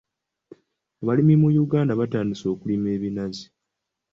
Abalimi 1.01 1.33
mu 1.41 1.47
Uganda 1.65 1.99
batandise 1.99 2.45
okulima 2.53 2.87
ebinazi. 2.95 3.45